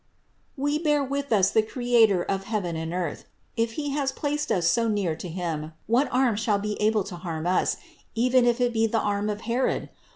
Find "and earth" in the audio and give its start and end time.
2.75-3.25